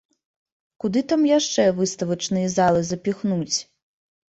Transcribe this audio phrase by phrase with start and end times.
[0.83, 3.57] Куды там яшчэ выставачныя залы запіхнуць?